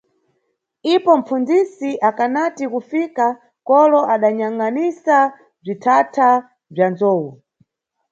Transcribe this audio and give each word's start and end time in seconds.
Ipo 0.93 1.11
mpfunzisi 1.19 1.89
akanati 2.09 2.63
kufika, 2.73 3.25
kolo 3.67 3.99
adanyangʼanisa 4.13 5.17
bzithatha 5.63 6.29
bza 6.73 6.85
nzou. 6.91 7.23